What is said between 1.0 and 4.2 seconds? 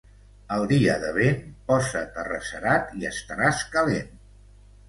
de vent, posa't arrecerat i estaràs calent.